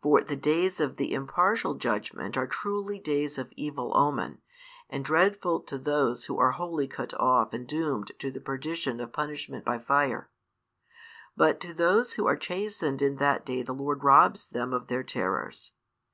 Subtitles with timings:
[0.00, 4.40] For the days of the impartial judgment are truly days of evil omen,
[4.88, 9.12] and dreadful to those who are wholly cut off and doomed to the perdition of
[9.12, 10.30] punishment by fire;
[11.36, 15.02] but to those who are chastened in that day the Lord robs them of their
[15.02, 15.72] terrors.